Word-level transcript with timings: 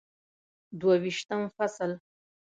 دوه 0.79 0.95
ویشتم 1.03 1.41
فصل 1.57 1.91